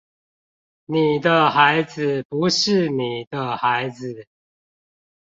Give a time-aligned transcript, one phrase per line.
[0.87, 4.25] 你的孩子不是你的孩子